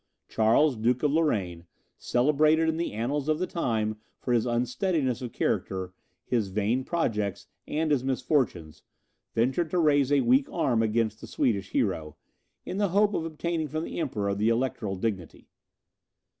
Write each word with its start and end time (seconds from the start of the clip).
Charles, 0.27 0.75
Duke 0.75 1.03
of 1.03 1.11
Lorraine, 1.11 1.65
celebrated 1.99 2.67
in 2.67 2.77
the 2.77 2.91
annals 2.91 3.29
of 3.29 3.37
the 3.37 3.45
time 3.45 3.97
for 4.19 4.33
his 4.33 4.47
unsteadiness 4.47 5.21
of 5.21 5.31
character, 5.31 5.93
his 6.25 6.47
vain 6.47 6.83
projects, 6.83 7.45
and 7.67 7.91
his 7.91 8.03
misfortunes, 8.03 8.81
ventured 9.35 9.69
to 9.69 9.77
raise 9.77 10.11
a 10.11 10.21
weak 10.21 10.51
arm 10.51 10.81
against 10.81 11.21
the 11.21 11.27
Swedish 11.27 11.69
hero, 11.69 12.15
in 12.65 12.79
the 12.79 12.89
hope 12.89 13.13
of 13.13 13.25
obtaining 13.25 13.67
from 13.67 13.83
the 13.83 13.99
Emperor 13.99 14.33
the 14.33 14.49
electoral 14.49 14.95
dignity. 14.95 15.49